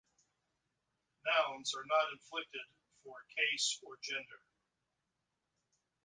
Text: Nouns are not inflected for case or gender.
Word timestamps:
Nouns 1.23 1.75
are 1.75 1.85
not 1.85 2.11
inflected 2.13 2.61
for 3.03 3.21
case 3.37 3.77
or 3.83 3.99
gender. 4.01 4.41